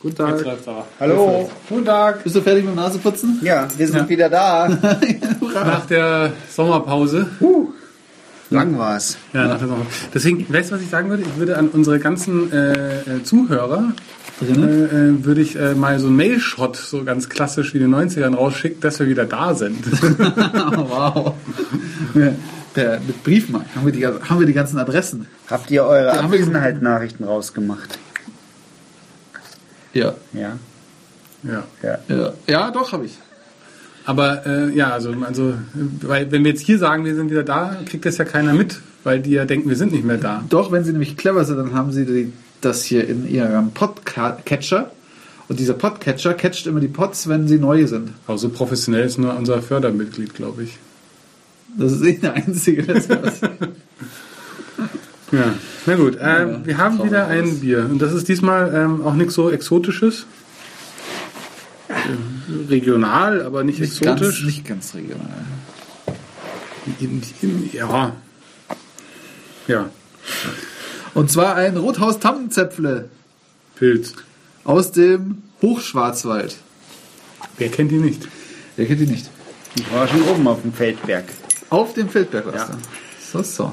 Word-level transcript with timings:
Guten 0.00 0.14
Tag. 0.14 0.30
Jetzt 0.36 0.44
läuft's 0.44 0.68
aber. 0.68 0.86
Hallo. 1.00 1.50
Guten 1.68 1.84
Tag. 1.84 2.22
Bist 2.22 2.36
du 2.36 2.40
fertig 2.40 2.64
mit 2.64 2.72
dem 2.72 2.76
Naseputzen? 2.76 3.40
Ja, 3.42 3.66
wir 3.76 3.86
sind 3.86 3.96
Ja. 3.96 4.08
wieder 4.08 4.28
da. 4.28 4.68
Nach 5.54 5.86
der 5.86 6.32
Sommerpause. 6.48 7.26
Lang 8.50 8.78
war's. 8.78 9.18
Ja, 9.32 9.46
nach 9.48 9.58
der 9.58 9.66
Sommerpause. 9.66 9.96
Deswegen, 10.14 10.46
weißt 10.52 10.70
du, 10.70 10.76
was 10.76 10.82
ich 10.82 10.88
sagen 10.88 11.10
würde? 11.10 11.24
Ich 11.24 11.36
würde 11.36 11.58
an 11.58 11.68
unsere 11.68 11.98
ganzen 11.98 12.50
äh, 12.52 13.00
äh, 13.00 13.22
Zuhörer 13.24 13.92
äh, 14.40 14.44
äh, 14.44 15.24
würde 15.24 15.40
ich 15.40 15.56
äh, 15.56 15.74
mal 15.74 15.98
so 15.98 16.06
einen 16.06 16.16
Mailshot, 16.16 16.76
so 16.76 17.02
ganz 17.02 17.28
klassisch 17.28 17.74
wie 17.74 17.78
in 17.78 17.90
den 17.90 17.94
90ern 18.08 18.36
rausschicken, 18.36 18.80
dass 18.80 19.00
wir 19.00 19.08
wieder 19.08 19.26
da 19.26 19.54
sind. 19.54 19.84
wow. 20.18 21.34
Ja, 22.14 22.32
Per, 22.72 23.00
mit 23.00 23.24
Briefmarken 23.24 23.68
haben 23.74 23.84
wir, 23.84 23.92
die, 23.92 24.06
haben 24.06 24.38
wir 24.38 24.46
die 24.46 24.52
ganzen 24.52 24.78
Adressen. 24.78 25.26
Habt 25.50 25.70
ihr 25.72 25.84
eure 25.84 26.12
Abwesenheit-Nachrichten 26.20 27.24
rausgemacht? 27.24 27.98
Ja. 29.98 30.14
Ja. 30.32 30.56
ja. 31.42 31.64
Ja. 31.82 31.98
Ja, 32.08 32.32
ja 32.46 32.70
doch, 32.70 32.92
habe 32.92 33.06
ich. 33.06 33.18
Aber 34.04 34.46
äh, 34.46 34.74
ja, 34.74 34.90
also, 34.90 35.12
also, 35.22 35.54
weil 36.00 36.32
wenn 36.32 36.42
wir 36.42 36.52
jetzt 36.52 36.62
hier 36.62 36.78
sagen, 36.78 37.04
wir 37.04 37.14
sind 37.14 37.30
wieder 37.30 37.42
da, 37.42 37.76
kriegt 37.84 38.06
das 38.06 38.16
ja 38.16 38.24
keiner 38.24 38.54
mit, 38.54 38.80
weil 39.04 39.20
die 39.20 39.32
ja 39.32 39.44
denken, 39.44 39.68
wir 39.68 39.76
sind 39.76 39.92
nicht 39.92 40.04
mehr 40.04 40.16
da. 40.16 40.42
Doch, 40.48 40.72
wenn 40.72 40.82
sie 40.82 40.92
nämlich 40.92 41.16
clever 41.18 41.44
sind, 41.44 41.58
dann 41.58 41.74
haben 41.74 41.92
sie 41.92 42.06
die, 42.06 42.32
das 42.62 42.84
hier 42.84 43.06
in 43.06 43.28
ihrem 43.28 43.72
Podcatcher. 43.72 44.90
Und 45.48 45.60
dieser 45.60 45.74
Podcatcher 45.74 46.34
catcht 46.34 46.66
immer 46.66 46.80
die 46.80 46.88
Pods, 46.88 47.28
wenn 47.28 47.48
sie 47.48 47.58
neu 47.58 47.86
sind. 47.86 48.12
Aber 48.26 48.38
so 48.38 48.48
professionell 48.48 49.04
ist 49.04 49.18
nur 49.18 49.36
unser 49.36 49.60
Fördermitglied, 49.60 50.34
glaube 50.34 50.64
ich. 50.64 50.78
Das 51.76 51.92
ist 51.92 52.02
eh 52.02 52.14
der 52.14 52.34
einzige, 52.34 52.82
der 52.82 53.00
sowas. 53.00 53.40
Ja, 55.30 55.52
na 55.86 55.94
gut. 55.96 56.16
Ähm, 56.20 56.50
Ja, 56.50 56.66
wir 56.66 56.78
haben 56.78 57.02
wieder 57.04 57.26
ein. 57.28 57.60
Bier. 57.60 57.86
Und 57.90 58.00
das 58.00 58.12
ist 58.12 58.28
diesmal 58.28 58.74
ähm, 58.74 59.04
auch 59.04 59.14
nichts 59.14 59.34
so 59.34 59.50
Exotisches. 59.50 60.26
Äh, 61.88 61.92
Regional, 62.68 63.42
aber 63.42 63.64
nicht, 63.64 63.80
Nicht 63.80 64.00
ganz, 64.00 64.20
exotisch. 64.20 64.44
nicht 64.44 64.66
ganz 64.66 64.94
regional. 64.94 65.44
In- 67.00 67.22
in- 67.42 67.70
Ja. 67.72 68.12
Ja, 69.66 69.90
Und 71.14 71.30
zwar 71.30 71.56
ein 71.56 71.76
Rothaus 71.76 72.18
Tammenzäpfle 72.20 73.08
Pilz. 73.76 74.14
aus 74.64 74.92
dem 74.92 75.42
Hochschwarzwald. 75.60 76.56
Wer 77.58 77.68
kennt 77.70 77.90
die 77.90 77.96
nicht? 77.98 78.26
Wer 78.76 78.86
kennt 78.86 79.00
die 79.00 79.06
nicht? 79.06 79.28
Ich 79.76 79.92
war 79.92 80.08
schon 80.08 80.22
oben 80.22 80.46
auf 80.48 80.62
dem 80.62 80.72
Feldberg. 80.72 81.24
Auf 81.70 81.92
dem 81.94 82.08
Feldberg 82.08 82.46
warst 82.46 82.68
Ja. 82.70 82.74
du. 82.74 83.42
So, 83.42 83.42
so. 83.42 83.72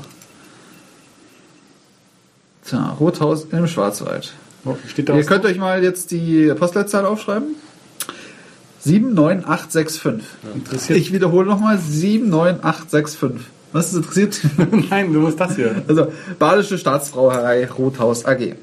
Tja, 2.67 2.95
Rothaus 2.99 3.45
im 3.51 3.67
Schwarzwald. 3.67 4.33
Oh, 4.65 4.75
steht 4.87 5.09
da 5.09 5.15
Ihr 5.15 5.23
könnt 5.23 5.45
euch 5.45 5.57
mal 5.57 5.83
jetzt 5.83 6.11
die 6.11 6.51
Postleitzahl 6.57 7.05
aufschreiben. 7.05 7.55
79865. 8.79 10.23
interessiert? 10.55 10.99
Ich 10.99 11.11
wiederhole 11.11 11.47
nochmal 11.47 11.77
79865. 11.77 13.47
Was 13.71 13.87
ist 13.87 13.95
interessiert? 13.95 14.39
Nein, 14.89 15.13
du 15.13 15.19
musst 15.19 15.39
das 15.39 15.55
hier. 15.55 15.83
Also 15.87 16.11
Badische 16.39 16.77
Staatsbrauerei 16.77 17.67
Rothaus 17.69 18.25
AG. 18.25 18.55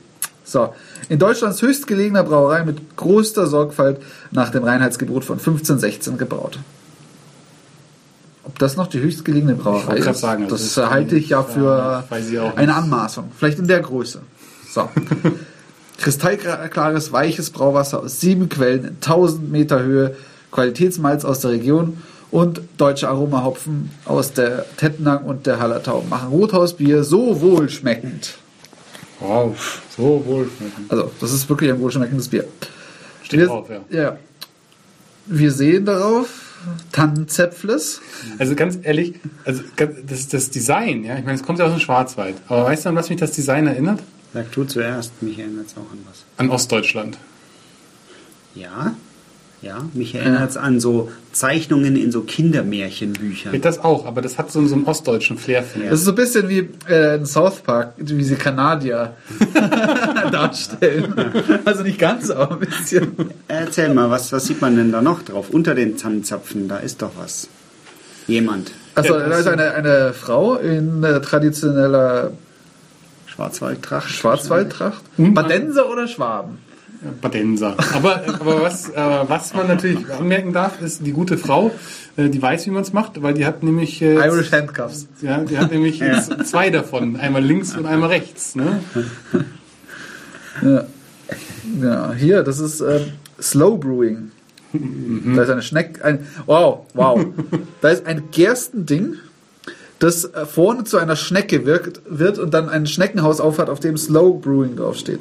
So, 0.44 0.74
in 1.08 1.18
Deutschlands 1.18 1.62
höchstgelegener 1.62 2.24
Brauerei 2.24 2.64
mit 2.64 2.96
größter 2.96 3.46
Sorgfalt 3.46 4.00
nach 4.32 4.50
dem 4.50 4.64
Reinheitsgebot 4.64 5.24
von 5.24 5.38
1516 5.38 6.18
gebraut. 6.18 6.58
Ob 8.44 8.58
das 8.58 8.76
noch 8.76 8.88
die 8.88 8.98
höchstgelegene 8.98 9.54
Brauerei 9.54 10.00
grad 10.00 10.14
ist, 10.14 10.20
sagen, 10.20 10.48
das 10.48 10.74
das 10.74 10.90
halte 10.90 11.16
ich 11.16 11.28
ja 11.28 11.38
ja, 11.38 11.44
für 11.44 12.04
ich 12.18 12.38
auch 12.38 12.56
eine. 12.56 12.74
Anmaßung. 12.74 13.30
Vielleicht 13.36 13.58
in 13.58 13.68
der 13.68 13.80
Größe. 13.80 14.20
So. 14.72 14.88
Kristallklares, 15.98 17.12
weiches 17.12 17.50
Brauwasser 17.50 18.00
aus 18.00 18.20
sieben 18.20 18.48
Quellen 18.48 18.84
in 18.84 18.94
1000 18.94 19.52
Meter 19.52 19.82
Höhe, 19.82 20.16
Qualitätsmalz 20.50 21.24
aus 21.24 21.40
der 21.40 21.52
Region 21.52 21.98
und 22.32 22.60
deutsche 22.78 23.08
Aromahopfen 23.08 23.90
aus 24.04 24.32
der 24.32 24.64
Tettnang 24.76 25.24
und 25.24 25.46
der 25.46 25.60
Hallertau 25.60 26.02
machen 26.08 26.30
Rothausbier 26.30 27.04
so 27.04 27.40
wohlschmeckend. 27.40 28.34
Wow, 29.20 29.54
so 29.96 30.24
wohlschmeckend. 30.26 30.90
Also, 30.90 31.12
das 31.20 31.32
ist 31.32 31.48
wirklich 31.48 31.70
ein 31.70 31.78
wohlschmeckendes 31.78 32.28
Bier. 32.28 32.46
Steht 33.22 33.40
Wir, 33.40 33.46
drauf, 33.46 33.68
ja. 33.70 33.80
ja. 33.90 34.16
Wir 35.26 35.52
sehen 35.52 35.84
darauf 35.84 36.51
Tannenzäpfles. 36.92 38.00
Also 38.38 38.54
ganz 38.54 38.78
ehrlich, 38.82 39.14
also 39.44 39.62
das, 40.06 40.28
das 40.28 40.50
Design, 40.50 41.04
ja, 41.04 41.16
ich 41.16 41.24
meine, 41.24 41.36
es 41.36 41.42
kommt 41.42 41.58
ja 41.58 41.66
aus 41.66 41.72
dem 41.72 41.80
Schwarzwald. 41.80 42.36
Aber 42.48 42.64
weißt 42.64 42.84
du, 42.84 42.90
an 42.90 42.96
was 42.96 43.10
mich 43.10 43.18
das 43.18 43.32
Design 43.32 43.66
erinnert? 43.66 44.00
Sag 44.32 44.50
du 44.52 44.64
zuerst, 44.64 45.22
mich 45.22 45.38
erinnert 45.38 45.66
es 45.66 45.72
auch 45.74 45.90
an 45.92 45.98
was. 46.08 46.24
An 46.36 46.50
Ostdeutschland. 46.50 47.18
Ja? 48.54 48.94
Ja, 49.62 49.86
mich 49.94 50.16
erinnert 50.16 50.50
es 50.50 50.56
an 50.56 50.80
so 50.80 51.12
Zeichnungen 51.30 51.94
in 51.94 52.10
so 52.10 52.22
Kindermärchenbüchern. 52.22 53.60
Das 53.60 53.78
auch, 53.78 54.06
aber 54.06 54.20
das 54.20 54.36
hat 54.36 54.50
so, 54.50 54.66
so 54.66 54.74
einen 54.74 54.84
ostdeutschen 54.86 55.38
Flair, 55.38 55.64
ich. 55.74 55.88
Das 55.88 56.00
ist 56.00 56.04
so 56.04 56.10
ein 56.10 56.16
bisschen 56.16 56.48
wie 56.48 56.68
äh, 56.88 57.16
in 57.16 57.26
South 57.26 57.60
Park, 57.60 57.94
wie 57.96 58.24
sie 58.24 58.34
Kanadier 58.34 59.14
darstellen. 60.32 61.14
Also 61.64 61.84
nicht 61.84 62.00
ganz, 62.00 62.30
aber 62.30 62.54
ein 62.54 62.58
bisschen. 62.58 63.12
Erzähl 63.46 63.94
mal, 63.94 64.10
was, 64.10 64.32
was 64.32 64.46
sieht 64.46 64.60
man 64.60 64.76
denn 64.76 64.90
da 64.90 65.00
noch 65.00 65.22
drauf? 65.22 65.50
Unter 65.50 65.76
den 65.76 65.96
Tannenzapfen, 65.96 66.66
da 66.66 66.78
ist 66.78 67.00
doch 67.00 67.12
was. 67.16 67.46
Jemand. 68.26 68.72
Also 68.96 69.16
Ja, 69.16 69.28
da 69.28 69.38
ist 69.38 69.46
eine, 69.46 69.74
eine 69.74 70.12
Frau 70.12 70.56
in 70.56 71.04
äh, 71.04 71.20
traditioneller 71.20 72.32
Schwarzwaldtracht. 73.26 74.10
Schwarzwaldtracht. 74.10 75.02
Badenser 75.16 75.88
oder 75.88 76.08
Schwaben? 76.08 76.58
Badenser. 77.20 77.76
Aber, 77.94 78.22
aber 78.40 78.62
was, 78.62 78.88
äh, 78.90 78.94
was 78.96 79.54
man 79.54 79.68
natürlich 79.68 80.10
anmerken 80.12 80.52
darf, 80.52 80.80
ist 80.80 81.04
die 81.04 81.12
gute 81.12 81.36
Frau, 81.36 81.72
äh, 82.16 82.28
die 82.28 82.40
weiß, 82.40 82.66
wie 82.66 82.70
man 82.70 82.82
es 82.82 82.92
macht, 82.92 83.22
weil 83.22 83.34
die 83.34 83.44
hat 83.44 83.62
nämlich 83.62 84.00
äh, 84.02 84.14
Irish 84.14 84.52
Handcuffs. 84.52 85.08
Ja, 85.20 85.38
die 85.38 85.58
hat 85.58 85.72
nämlich 85.72 85.98
jetzt 85.98 86.46
zwei 86.46 86.70
davon, 86.70 87.16
einmal 87.16 87.42
links 87.42 87.76
und 87.76 87.86
einmal 87.86 88.10
rechts. 88.10 88.54
Ne? 88.54 88.80
Ja. 90.62 90.84
ja, 91.80 92.12
hier, 92.12 92.42
das 92.42 92.58
ist 92.58 92.80
ähm, 92.80 93.12
Slow 93.40 93.78
Brewing. 93.78 94.30
Da 94.72 95.42
ist 95.42 95.50
eine 95.50 95.62
Schneck, 95.62 96.04
ein, 96.04 96.26
wow, 96.46 96.86
wow. 96.94 97.24
Da 97.80 97.88
ist 97.90 98.06
ein 98.06 98.24
Gerstending, 98.30 99.16
das 99.98 100.24
äh, 100.24 100.46
vorne 100.46 100.84
zu 100.84 100.98
einer 100.98 101.16
Schnecke 101.16 101.66
wirkt, 101.66 102.00
wird 102.08 102.38
und 102.38 102.54
dann 102.54 102.68
ein 102.68 102.86
Schneckenhaus 102.86 103.40
aufhat, 103.40 103.70
auf 103.70 103.80
dem 103.80 103.96
Slow 103.96 104.40
Brewing 104.40 104.76
draufsteht. 104.76 105.20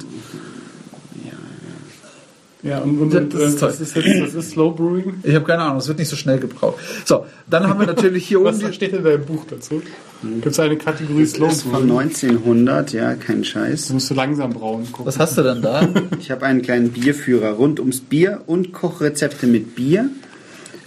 Ja, 2.63 2.79
und, 2.79 2.99
und, 2.99 3.33
das 3.33 3.41
äh, 3.41 3.45
ist 3.45 3.59
toll. 3.59 3.69
was 3.69 3.81
ist 3.81 3.95
jetzt, 3.95 4.21
was 4.21 4.33
ist 4.35 4.51
Slow 4.51 4.71
Brewing? 4.75 5.15
Ich 5.23 5.33
habe 5.33 5.45
keine 5.45 5.63
Ahnung, 5.63 5.79
es 5.79 5.87
wird 5.87 5.97
nicht 5.97 6.09
so 6.09 6.15
schnell 6.15 6.37
gebraut. 6.37 6.75
So, 7.05 7.25
dann 7.49 7.67
haben 7.67 7.79
wir 7.79 7.87
natürlich 7.87 8.27
hier 8.27 8.39
Was 8.43 8.57
oben 8.57 8.67
die, 8.67 8.73
steht 8.73 8.93
in 8.93 9.03
deinem 9.03 9.25
Buch 9.25 9.45
dazu? 9.49 9.81
Gibt 10.21 10.45
es 10.45 10.59
eine 10.59 10.77
Kategorie 10.77 11.25
Slow 11.25 11.47
Das 11.47 11.57
ist 11.57 11.63
von 11.63 11.87
Brewing? 11.87 11.99
1900, 11.99 12.93
ja, 12.93 13.15
kein 13.15 13.43
Scheiß. 13.43 13.87
Du 13.87 13.93
musst 13.95 14.11
du 14.11 14.13
langsam 14.13 14.53
brauen 14.53 14.85
gucken. 14.91 15.07
Was 15.07 15.17
hast 15.17 15.37
du 15.37 15.41
denn 15.41 15.61
da? 15.63 15.87
Ich 16.19 16.29
habe 16.29 16.45
einen 16.45 16.61
kleinen 16.61 16.91
Bierführer 16.91 17.51
rund 17.53 17.79
ums 17.79 18.01
Bier 18.01 18.41
und 18.45 18.73
Kochrezepte 18.73 19.47
mit 19.47 19.75
Bier. 19.75 20.09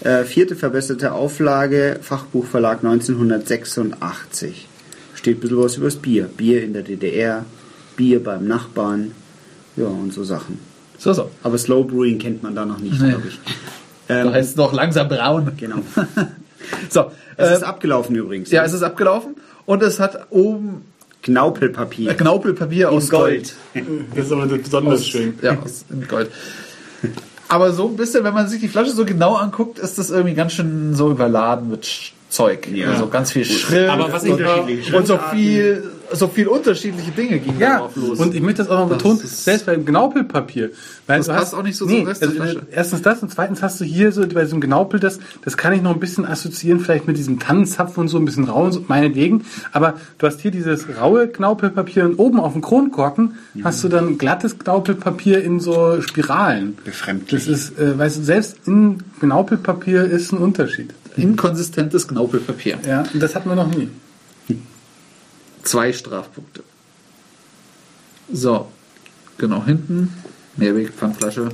Äh, 0.00 0.24
vierte 0.24 0.54
verbesserte 0.54 1.12
Auflage, 1.12 1.98
Fachbuchverlag 2.02 2.84
1986. 2.84 4.68
Steht 5.14 5.38
ein 5.38 5.40
bisschen 5.40 5.58
was 5.58 5.76
über 5.76 5.86
das 5.86 5.96
Bier. 5.96 6.28
Bier 6.36 6.62
in 6.62 6.72
der 6.72 6.82
DDR, 6.82 7.44
Bier 7.96 8.22
beim 8.22 8.46
Nachbarn, 8.46 9.12
ja, 9.76 9.86
und 9.86 10.12
so 10.12 10.22
Sachen. 10.22 10.58
So, 10.98 11.12
so. 11.12 11.30
Aber 11.42 11.58
Slow 11.58 11.84
Brewing 11.84 12.18
kennt 12.18 12.42
man 12.42 12.54
da 12.54 12.64
noch 12.64 12.78
nicht, 12.78 13.00
Nee. 13.00 13.10
glaube 13.10 13.28
ich. 13.28 13.38
Da 14.08 14.20
Ähm, 14.22 14.32
heißt 14.32 14.50
es 14.50 14.56
noch 14.56 14.72
langsam 14.72 15.08
braun. 15.08 15.50
genau. 15.56 15.76
So, 16.88 17.10
Es 17.36 17.50
äh, 17.50 17.54
ist 17.56 17.62
abgelaufen 17.62 18.16
übrigens. 18.16 18.50
ja, 18.50 18.64
es 18.64 18.72
ist 18.72 18.82
abgelaufen 18.82 19.34
und 19.66 19.82
es 19.82 20.00
hat 20.00 20.26
oben 20.30 20.82
Knaupelpapier. 21.22 22.14
Knaupelpapier 22.14 22.90
aus 22.90 23.10
Gold. 23.10 23.54
Das 24.14 24.26
ist 24.26 24.32
aber 24.32 24.46
besonders 24.46 25.06
schön. 25.06 25.38
Ja, 25.42 25.58
aus 25.58 25.84
in 25.90 26.06
Gold. 26.08 26.30
Aber 27.48 27.72
so 27.72 27.86
ein 27.88 27.96
bisschen, 27.96 28.24
wenn 28.24 28.32
man 28.34 28.48
sich 28.48 28.60
die 28.60 28.68
Flasche 28.68 28.90
so 28.92 29.04
genau 29.04 29.34
anguckt, 29.34 29.78
ist 29.78 29.98
das 29.98 30.10
irgendwie 30.10 30.34
ganz 30.34 30.52
schön 30.54 30.94
so 30.94 31.10
überladen 31.10 31.70
mit 31.70 32.12
Zeug. 32.30 32.66
Ja. 32.72 32.90
Also 32.92 33.08
ganz 33.08 33.32
viel 33.32 33.44
Schrift 33.44 33.88
Aber 33.90 34.10
was 34.12 34.24
ich 34.24 34.32
und, 34.32 34.40
unterschiedliche 34.40 34.96
und 34.96 35.06
so 35.06 35.18
viel, 35.30 35.84
so 36.12 36.28
viel 36.28 36.48
unterschiedliche 36.48 37.10
Dinge 37.10 37.38
gingen 37.38 37.58
Ja, 37.58 37.74
darauf 37.78 37.96
los. 37.96 38.18
und 38.18 38.34
ich 38.34 38.40
möchte 38.42 38.62
das 38.62 38.70
auch 38.70 38.80
noch 38.80 38.88
betonen, 38.96 39.18
selbst 39.24 39.66
beim 39.66 39.84
Gnaupelpapier. 39.84 40.70
Weil 41.06 41.18
Das 41.18 41.26
du 41.26 41.32
passt 41.32 41.54
auch 41.54 41.62
nicht 41.62 41.76
so 41.76 41.86
zum 41.86 42.04
Rest 42.06 42.20
der 42.22 42.28
also, 42.28 42.40
Flasche. 42.42 42.58
äh, 42.70 42.74
Erstens 42.76 43.02
das 43.02 43.22
und 43.22 43.30
zweitens 43.30 43.62
hast 43.62 43.80
du 43.80 43.84
hier 43.84 44.12
so 44.12 44.26
bei 44.26 44.42
diesem 44.44 44.60
Gnaupel 44.60 45.00
das, 45.00 45.18
das 45.44 45.56
kann 45.56 45.72
ich 45.72 45.82
noch 45.82 45.92
ein 45.94 46.00
bisschen 46.00 46.24
assoziieren, 46.26 46.80
vielleicht 46.80 47.06
mit 47.06 47.16
diesem 47.16 47.38
Tannenzapfen 47.40 48.02
und 48.02 48.08
so, 48.08 48.18
ein 48.18 48.24
bisschen 48.24 48.44
rau 48.44 48.64
und 48.64 48.72
so, 48.72 48.84
meinetwegen. 48.88 49.44
Aber 49.72 49.94
du 50.18 50.26
hast 50.26 50.40
hier 50.40 50.50
dieses 50.50 50.86
raue 51.00 51.28
Knaupelpapier 51.28 52.04
und 52.04 52.16
oben 52.16 52.40
auf 52.40 52.52
dem 52.52 52.62
Kronkorken 52.62 53.34
hast 53.62 53.82
du 53.84 53.88
dann 53.88 54.18
glattes 54.18 54.58
Knaupelpapier 54.58 55.42
in 55.42 55.60
so 55.60 56.00
Spiralen. 56.00 56.76
Befremdlich. 56.84 57.44
Das 57.46 57.48
ist, 57.48 57.78
äh, 57.78 57.98
weißt 57.98 58.18
du, 58.18 58.22
selbst 58.22 58.56
in 58.66 58.98
Knaupelpapier 59.20 60.04
ist 60.04 60.32
ein 60.32 60.38
Unterschied. 60.38 60.94
Inkonsistentes 61.16 62.08
Knaupelpapier. 62.08 62.78
Ja, 62.88 63.04
und 63.12 63.22
das 63.22 63.34
hatten 63.34 63.48
wir 63.48 63.56
noch 63.56 63.68
nie. 63.74 63.88
Zwei 65.64 65.92
Strafpunkte. 65.92 66.62
So, 68.32 68.68
genau, 69.38 69.64
hinten 69.64 70.12
Mehrweg-Pfandflasche. 70.56 71.50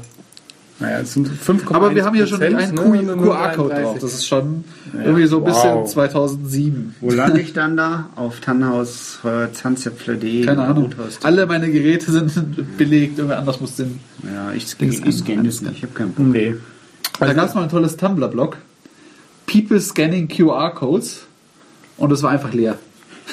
Naja, 0.81 1.01
es 1.01 1.13
sind 1.13 1.29
5,1 1.29 1.75
Aber 1.75 1.95
wir 1.95 2.07
haben 2.07 2.17
hier 2.17 2.27
schon 2.27 2.43
einen 2.43 2.75
Prozent, 2.75 3.07
ne? 3.07 3.17
QR-Code 3.17 3.83
drauf. 3.83 3.99
Das 4.01 4.15
ist 4.15 4.27
schon 4.27 4.65
irgendwie 4.95 5.27
so 5.27 5.39
ein 5.39 5.45
bisschen 5.45 5.75
wow. 5.75 5.91
2007. 5.91 6.95
Wo 7.01 7.11
lande 7.11 7.41
ich 7.43 7.53
dann 7.53 7.77
da? 7.77 8.09
Auf 8.17 8.41
Tannhaus, 8.41 9.19
äh, 9.23 9.53
Zahnzäpfler.de. 9.53 10.47
Keine 10.47 10.63
Ahnung. 10.63 10.95
Alle 11.23 11.47
meine 11.47 11.71
Geräte 11.71 12.11
sind 12.11 12.77
belegt. 12.79 13.19
Irgendwer 13.19 13.41
anders 13.41 13.61
muss 13.61 13.77
den. 13.77 14.01
Ja, 14.25 14.53
ich, 14.53 14.69
scanne 14.69 15.43
das 15.43 15.61
nicht. 15.61 15.77
Ich 15.77 15.83
habe 15.83 15.93
keinen 15.93 16.13
Bock. 16.13 16.27
Nee. 16.27 16.55
Da 17.19 17.35
gab 17.35 17.51
es 17.51 17.55
mal 17.55 17.65
ein 17.65 17.69
tolles 17.69 17.99
Tumblr-Blog. 17.99 18.57
People 19.47 19.81
scanning 19.81 20.29
QR-Codes. 20.29 21.27
Und 21.99 22.11
es 22.11 22.23
war 22.23 22.31
einfach 22.31 22.55
leer. 22.55 22.79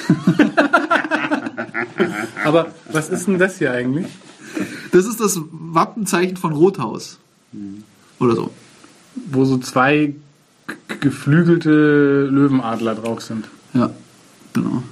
Aber 2.45 2.67
was 2.91 3.09
ist 3.09 3.27
denn 3.27 3.39
das 3.39 3.57
hier 3.57 3.71
eigentlich? 3.71 4.07
Das 4.91 5.05
ist 5.05 5.19
das 5.19 5.39
Wappenzeichen 5.51 6.37
von 6.37 6.53
Rothaus. 6.53 7.19
Oder 8.19 8.35
so. 8.35 8.51
Wo 9.31 9.45
so 9.45 9.57
zwei 9.57 10.13
geflügelte 11.01 12.27
Löwenadler 12.31 12.95
drauf 12.95 13.21
sind. 13.21 13.45
Ja, 13.73 13.89
genau. 14.53 14.83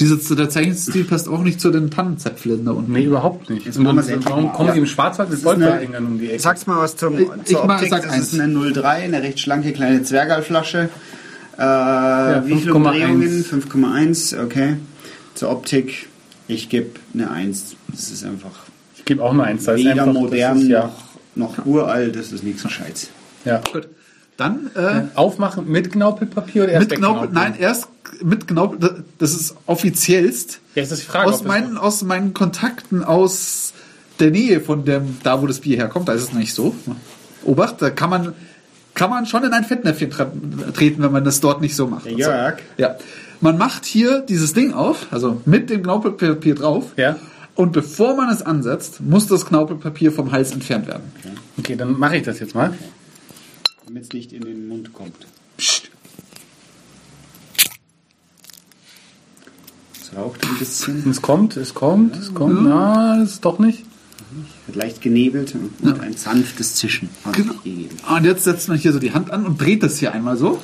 Diese, 0.00 0.36
der 0.36 0.50
Zeichenstil 0.50 1.04
passt 1.04 1.28
auch 1.30 1.42
nicht 1.42 1.62
zu 1.62 1.70
den 1.70 1.90
Tannenzäpflen 1.90 2.62
da 2.66 2.72
unten. 2.72 2.92
Nee, 2.92 3.04
überhaupt 3.04 3.48
nicht. 3.48 3.64
Jetzt 3.64 3.78
Und 3.78 3.86
dann, 3.86 3.96
warum 4.24 4.52
kommen 4.52 4.68
auf. 4.68 4.74
die 4.74 4.80
im 4.80 4.86
Schwarzwald 4.86 5.30
mit 5.30 5.42
Goldballengern 5.42 6.04
um 6.04 6.18
die 6.18 6.28
Ecke? 6.30 6.40
Sag's 6.42 6.66
mal 6.66 6.78
was 6.78 6.96
zum, 6.96 7.18
Ich- 7.18 7.26
zur 7.26 7.36
ich 7.46 7.56
Optik. 7.56 7.88
sag 7.88 8.02
das 8.02 8.12
eins. 8.12 8.32
ist 8.34 8.40
eine 8.40 8.52
03, 8.72 8.88
eine 9.04 9.22
recht 9.22 9.40
schlanke 9.40 9.72
kleine 9.72 10.02
Zwergalflasche. 10.02 10.90
Äh, 11.56 11.60
wie 11.62 12.56
viele 12.58 12.72
5,1. 12.72 12.74
Umdrehungen? 12.74 13.44
5,1, 13.44 14.44
okay. 14.44 14.76
Zur 15.36 15.50
Optik, 15.50 16.08
ich 16.48 16.68
gebe 16.68 16.98
eine 17.14 17.30
1. 17.30 17.76
Das 17.88 18.10
ist 18.10 18.24
einfach 18.24 18.50
Ich 18.96 19.04
gebe 19.04 19.22
auch 19.22 19.32
nur 19.32 19.44
eins. 19.44 19.64
Da 19.64 19.72
ist 19.72 19.80
weder 19.84 20.02
einfach, 20.02 20.06
modern 20.12 20.54
das 20.54 20.62
ist 20.64 20.68
ja, 20.68 20.90
noch, 21.36 21.56
noch 21.58 21.66
uralt. 21.66 22.16
Das 22.16 22.32
ist 22.32 22.42
nichts 22.42 22.62
Gescheites. 22.64 23.10
ja. 23.44 23.62
Gut. 23.72 23.88
Dann 24.36 24.70
äh, 24.74 25.04
Aufmachen 25.14 25.66
mit 25.70 25.92
Knaupelpapier 25.92 26.64
oder 26.64 26.72
erst 26.72 26.90
mit 26.90 26.98
Knaupel, 26.98 27.30
nein, 27.32 27.54
erst 27.58 27.88
mit 28.22 28.46
Knaupel, 28.46 29.04
das 29.18 29.32
ist 29.32 29.54
offiziellst. 29.64 30.60
Ja, 30.74 30.82
ist 30.82 30.92
das 30.92 30.98
die 31.00 31.06
Frage. 31.06 31.28
aus, 31.28 31.38
das- 31.38 31.46
meinen, 31.48 31.78
aus 31.78 32.02
meinen 32.02 32.34
Kontakten 32.34 33.02
aus 33.02 33.72
der 34.20 34.30
Nähe 34.30 34.60
von 34.60 34.84
dem, 34.84 35.16
da 35.22 35.40
wo 35.40 35.46
das 35.46 35.60
Bier 35.60 35.78
herkommt, 35.78 36.08
da 36.08 36.12
ist 36.12 36.22
es 36.22 36.32
nicht 36.34 36.52
so. 36.52 36.74
Obacht, 37.44 37.80
da 37.80 37.88
kann 37.88 38.10
man, 38.10 38.34
kann 38.94 39.08
man 39.08 39.24
schon 39.24 39.42
in 39.44 39.54
ein 39.54 39.64
Fettnäpfchen 39.64 40.10
tre 40.10 40.30
treten, 40.74 41.02
wenn 41.02 41.12
man 41.12 41.24
das 41.24 41.40
dort 41.40 41.62
nicht 41.62 41.74
so 41.74 41.86
macht. 41.86 42.04
Der 42.04 42.12
Jörg. 42.12 42.58
Ja. 42.76 42.96
Man 43.40 43.58
macht 43.58 43.84
hier 43.84 44.20
dieses 44.20 44.52
Ding 44.54 44.72
auf, 44.72 45.06
also 45.12 45.40
mit 45.44 45.70
dem 45.70 45.82
Knaupelpapier 45.82 46.54
drauf. 46.54 46.92
Ja. 46.96 47.16
Und 47.54 47.72
bevor 47.72 48.16
man 48.16 48.28
es 48.30 48.42
ansetzt, 48.42 49.00
muss 49.00 49.26
das 49.26 49.46
Knaupelpapier 49.46 50.12
vom 50.12 50.30
Hals 50.32 50.52
entfernt 50.52 50.86
werden. 50.86 51.04
Okay, 51.58 51.76
dann 51.76 51.98
mache 51.98 52.16
ich 52.18 52.22
das 52.22 52.38
jetzt 52.38 52.54
mal. 52.54 52.74
Damit 53.86 54.04
es 54.04 54.12
nicht 54.12 54.32
in 54.32 54.42
den 54.44 54.68
Mund 54.68 54.92
kommt. 54.92 55.26
Psst. 55.56 55.90
Es 60.00 60.16
raucht 60.16 60.44
ein 60.44 60.58
bisschen, 60.58 61.08
Es 61.10 61.22
kommt, 61.22 61.56
es 61.56 61.74
kommt, 61.74 62.16
es 62.16 62.32
kommt. 62.34 62.62
Na, 62.62 63.18
das 63.18 63.32
ist 63.32 63.44
doch 63.44 63.58
nicht. 63.58 63.84
wird 64.66 64.76
leicht 64.76 65.00
genebelt 65.00 65.54
und 65.82 66.00
ein 66.00 66.16
sanftes 66.16 66.74
Zischen 66.74 67.08
hat 67.24 67.34
Genau. 67.36 67.54
es 67.54 67.62
gegeben. 67.62 67.96
Und 68.08 68.24
jetzt 68.24 68.44
setzt 68.44 68.68
man 68.68 68.76
hier 68.78 68.92
so 68.92 68.98
die 68.98 69.12
Hand 69.12 69.30
an 69.30 69.46
und 69.46 69.60
dreht 69.60 69.82
das 69.82 69.98
hier 69.98 70.12
einmal 70.12 70.36
so. 70.36 70.60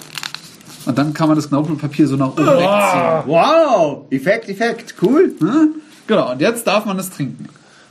Und 0.84 0.98
dann 0.98 1.14
kann 1.14 1.28
man 1.28 1.36
das 1.36 1.48
Knaupelpapier 1.48 2.08
so 2.08 2.16
nach 2.16 2.28
oben 2.28 2.46
wegziehen. 2.46 3.22
Wow! 3.26 4.06
Effekt, 4.10 4.48
Effekt, 4.48 4.94
cool. 5.02 5.34
Ne? 5.40 5.68
Genau, 6.06 6.32
und 6.32 6.40
jetzt 6.40 6.66
darf 6.66 6.84
man 6.84 6.98
es 6.98 7.10
trinken. 7.10 7.48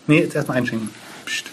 Nee, 0.07 0.19
jetzt 0.19 0.35
erstmal 0.35 0.57
einschenken. 0.57 0.89
Psst. 1.25 1.45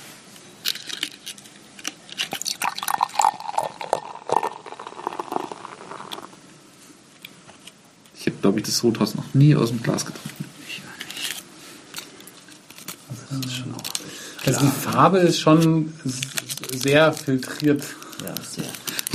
Ich 8.17 8.27
habe, 8.27 8.37
glaube 8.41 8.59
ich, 8.59 8.67
das 8.67 8.83
Rothaus 8.83 9.15
noch 9.15 9.33
nie 9.35 9.55
aus 9.55 9.69
dem 9.69 9.83
Glas 9.83 10.05
getrunken. 10.05 10.45
Also 14.47 14.61
die 14.61 14.71
Farbe 14.71 15.19
ist 15.19 15.41
schon 15.41 15.93
sehr 16.73 17.13
filtriert. 17.13 17.83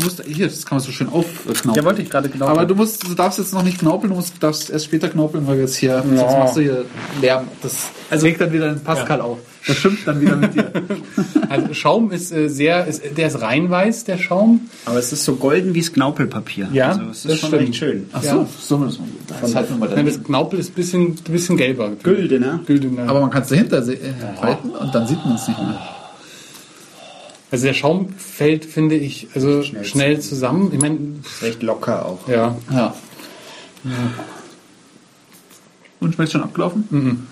Ja. 0.04 0.10
Du 0.10 0.16
musst, 0.24 0.24
hier, 0.26 0.48
das 0.48 0.66
kann 0.66 0.78
man 0.78 0.86
so 0.86 0.92
schön 0.92 1.08
aufknaupeln. 1.08 1.76
Ja, 1.76 1.84
wollte 1.86 2.02
ich 2.02 2.10
gerade 2.10 2.30
genau. 2.30 2.48
Aber 2.48 2.66
du 2.66 2.76
musst, 2.76 3.08
du 3.08 3.14
darfst 3.14 3.40
jetzt 3.40 3.54
noch 3.54 3.64
nicht 3.64 3.80
knaupeln, 3.80 4.10
du 4.10 4.16
musst, 4.18 4.42
darfst 4.42 4.70
erst 4.70 4.86
später 4.86 5.10
knaupeln, 5.10 5.48
weil 5.48 5.60
jetzt 5.60 5.76
hier, 5.76 5.90
Ja. 5.92 6.02
sonst 6.04 6.22
machst 6.38 6.56
du 6.58 6.62
hier 6.62 6.86
Lärm. 7.22 7.48
Das 7.62 7.88
also, 8.10 8.26
regt 8.26 8.42
dann 8.42 8.52
wieder 8.52 8.70
den 8.74 8.84
Pascal 8.84 9.22
auf. 9.22 9.38
Das 9.66 9.78
schimpft 9.78 10.06
dann 10.08 10.20
wieder 10.20 10.36
mit 10.36 10.54
dir. 10.56 10.72
Also 11.50 11.74
Schaum 11.76 12.12
ist 12.12 12.32
äh, 12.32 12.48
sehr, 12.50 12.86
ist, 12.88 13.02
der 13.16 13.28
ist 13.28 13.40
reinweiß, 13.42 14.06
der 14.06 14.18
Schaum. 14.18 14.62
Aber 14.86 14.98
es 14.98 15.14
ist 15.14 15.24
so 15.24 15.36
golden 15.36 15.74
wie 15.76 15.82
das 15.82 15.94
Knaupelpapier. 15.94 16.68
Ja, 16.74 16.90
also 16.90 17.02
es 17.12 17.18
ist 17.18 17.30
das 17.30 17.40
schon 17.40 17.50
stimmt. 17.50 17.62
recht 17.62 17.76
schön. 17.76 18.10
Ach 18.12 18.24
Ja. 18.24 18.32
so, 18.34 18.48
so 18.78 18.84
das. 18.86 19.00
Das 19.42 19.54
halten 19.56 19.74
wir 19.74 19.78
mal 19.78 19.90
Nein, 19.96 20.06
da. 20.06 20.12
das 20.12 20.24
Knaupel 20.24 20.60
ist 20.60 20.72
ein 20.72 20.74
bisschen, 20.74 21.14
bisschen 21.16 21.58
gelber. 21.58 21.92
Güldener. 22.02 22.60
Güldener. 22.66 23.08
Aber 23.08 23.22
man 23.22 23.30
kann 23.30 23.44
es 23.44 23.50
dahinter 23.50 23.88
äh, 23.88 23.98
halten 24.42 24.72
und 24.72 24.94
dann 24.96 25.06
sieht 25.08 25.24
man 25.24 25.36
es 25.36 25.48
nicht 25.48 25.60
mehr. 25.60 25.80
Also 27.54 27.68
der 27.68 27.76
Schaum 27.76 28.10
fällt, 28.18 28.66
finde 28.66 28.96
ich, 28.96 29.28
also 29.36 29.62
Schnell 29.62 29.86
schnell, 29.86 30.20
zusammen. 30.20 30.72
Ich 30.74 30.82
meine, 30.82 30.98
recht 31.44 31.62
locker 31.62 32.04
auch. 32.04 32.28
ja. 32.28 32.58
Ja. 32.72 32.96
Und 36.00 36.16
schmeckt 36.16 36.32
schon 36.32 36.42
abgelaufen? 36.42 37.28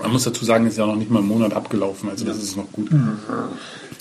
Man 0.00 0.10
muss 0.10 0.22
dazu 0.24 0.46
sagen, 0.46 0.64
es 0.64 0.72
ist 0.72 0.78
ja 0.78 0.86
noch 0.86 0.96
nicht 0.96 1.10
mal 1.10 1.18
ein 1.18 1.28
Monat 1.28 1.52
abgelaufen, 1.52 2.08
also 2.08 2.24
das 2.24 2.38
ist 2.38 2.56
noch 2.56 2.72
gut. 2.72 2.88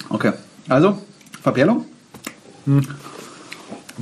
Okay. 0.08 0.32
Also, 0.70 0.98
Verperlung? 1.44 1.84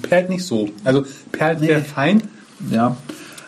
Perlt 0.04 0.30
nicht 0.30 0.46
so. 0.46 0.70
Also 0.84 1.06
perlt 1.32 1.60
sehr 1.62 1.84
fein, 1.84 2.22
Ja. 2.70 2.96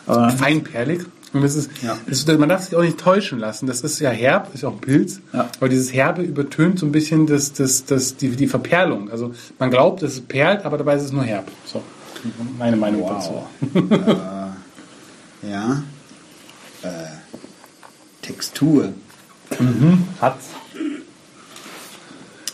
Aber 0.04 0.30
feinperlig. 0.30 1.02
Ist, 1.34 1.70
Ja. 1.82 1.96
ist, 2.06 2.28
man 2.28 2.48
darf 2.48 2.64
sich 2.64 2.76
auch 2.76 2.82
nicht 2.82 2.98
täuschen 2.98 3.38
lassen. 3.38 3.66
Das 3.66 3.80
ist 3.80 3.98
ja 4.00 4.10
herb, 4.10 4.54
ist 4.54 4.64
auch 4.64 4.72
ein 4.72 4.80
Pilz. 4.80 5.20
Ja. 5.32 5.48
Aber 5.58 5.68
dieses 5.70 5.92
Herbe 5.92 6.22
übertönt 6.22 6.78
so 6.78 6.84
ein 6.86 6.92
bisschen 6.92 7.26
das, 7.26 7.52
das, 7.54 7.86
das, 7.86 8.16
die, 8.16 8.30
die 8.30 8.46
Verperlung. 8.46 9.10
Also 9.10 9.32
man 9.58 9.70
glaubt, 9.70 10.02
es 10.02 10.20
perlt, 10.20 10.64
aber 10.66 10.76
dabei 10.76 10.96
ist 10.96 11.04
es 11.04 11.12
nur 11.12 11.24
herb. 11.24 11.48
So, 11.64 11.82
meine 12.58 12.76
Meinung 12.76 13.06
dazu. 13.08 13.42
Ja. 15.48 15.82
Äh, 16.82 16.88
Textur. 18.20 18.92
Hat. 20.20 20.36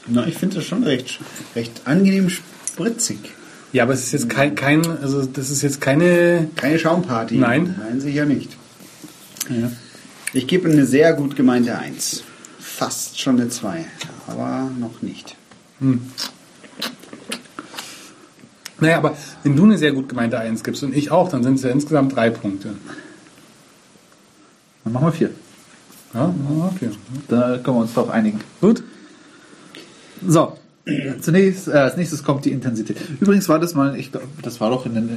Na, 0.06 0.26
ich 0.26 0.36
finde 0.36 0.56
das 0.56 0.64
schon 0.64 0.84
recht, 0.84 1.20
recht 1.54 1.82
angenehm 1.84 2.30
spritzig. 2.30 3.18
Ja, 3.72 3.82
aber 3.82 3.92
es 3.92 4.04
ist 4.04 4.12
jetzt 4.12 4.30
kein, 4.30 4.54
kein, 4.54 4.86
also 4.86 5.26
das 5.26 5.50
ist 5.50 5.62
jetzt 5.62 5.80
keine. 5.80 6.48
Keine 6.56 6.78
Schaumparty. 6.78 7.36
Nein. 7.36 7.74
Nein, 7.78 8.00
sicher 8.00 8.24
nicht. 8.24 8.56
Ich 10.32 10.46
gebe 10.46 10.68
eine 10.68 10.84
sehr 10.86 11.12
gut 11.14 11.36
gemeinte 11.36 11.76
1. 11.78 12.24
Fast 12.58 13.20
schon 13.20 13.40
eine 13.40 13.48
2, 13.48 13.84
aber 14.26 14.70
noch 14.78 15.02
nicht. 15.02 15.36
Naja, 18.80 18.98
aber 18.98 19.16
wenn 19.42 19.56
du 19.56 19.64
eine 19.64 19.78
sehr 19.78 19.92
gut 19.92 20.08
gemeinte 20.08 20.38
Eins 20.38 20.62
gibst 20.62 20.82
und 20.82 20.94
ich 20.94 21.10
auch, 21.10 21.28
dann 21.28 21.42
sind 21.42 21.54
es 21.54 21.62
ja 21.62 21.70
insgesamt 21.70 22.14
drei 22.14 22.30
Punkte. 22.30 22.74
dann 24.84 24.92
machen 24.92 25.06
wir 25.06 25.12
vier. 25.12 25.30
Ja, 26.14 26.34
okay. 26.74 26.90
Da 27.28 27.58
können 27.58 27.76
wir 27.76 27.82
uns 27.82 27.94
darauf 27.94 28.10
einigen. 28.10 28.40
Gut. 28.60 28.82
So. 30.26 30.57
Zunächst, 31.20 31.68
äh, 31.68 31.72
als 31.72 31.96
nächstes 31.96 32.22
kommt 32.22 32.44
die 32.44 32.50
Intensität. 32.50 32.96
Übrigens 33.20 33.48
war 33.48 33.58
das 33.58 33.74
mal, 33.74 33.98
ich 33.98 34.10
glaube, 34.12 34.26
das 34.42 34.60
war 34.60 34.70
doch 34.70 34.86
in 34.86 34.94
den, 34.94 35.08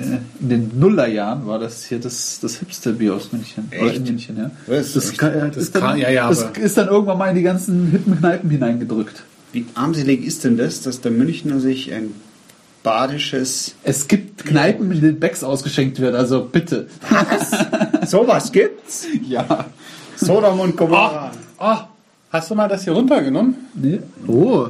in 0.42 0.50
den 0.50 0.72
Nullerjahren, 0.80 1.46
war 1.48 1.60
das 1.60 1.86
hier 1.86 2.00
das, 2.00 2.40
das 2.42 2.58
Hipster-Bier 2.58 3.14
aus 3.16 3.32
München. 3.32 3.68
Oder 3.72 3.82
in 3.82 3.88
Echt? 3.88 4.06
München, 4.06 4.38
ja. 4.38 4.52
Was? 4.68 4.94
Das, 4.94 5.10
Echt? 5.12 5.18
kann, 5.18 5.34
äh, 5.34 5.48
Das 5.48 5.58
ist 5.58 5.76
dann, 5.76 5.82
kann- 5.84 5.98
ja, 5.98 6.10
ja, 6.10 6.28
das 6.30 6.44
aber- 6.44 6.58
ist 6.58 6.78
dann 6.78 6.88
irgendwann 6.88 7.18
mal 7.18 7.30
in 7.30 7.36
die 7.36 7.42
ganzen 7.44 7.88
hippen 7.92 8.18
Kneipen 8.20 8.50
hineingedrückt. 8.50 9.24
Wie 9.54 9.66
armselig 9.76 10.26
ist 10.26 10.44
denn 10.44 10.58
das, 10.58 10.82
dass 10.82 11.02
der 11.02 11.12
Münchner 11.12 11.60
sich 11.60 11.94
ein 11.94 12.14
badisches... 12.84 13.76
Es 13.84 14.08
gibt 14.08 14.44
Kneipen, 14.46 14.92
in 14.92 15.02
denen 15.02 15.20
Becks 15.20 15.44
ausgeschenkt 15.44 16.00
wird, 16.00 16.16
also 16.16 16.44
bitte. 16.52 16.88
Sowas 18.08 18.52
gibt's? 18.52 19.06
Ja. 19.28 19.66
Sodom 20.16 20.60
und 20.60 20.76
Gomorra. 20.78 21.32
Oh, 21.60 21.76
hast 22.32 22.50
du 22.50 22.56
mal 22.56 22.68
das 22.68 22.84
hier 22.84 22.94
runtergenommen? 22.94 23.56
Nee. 23.76 24.00
Oh. 24.28 24.70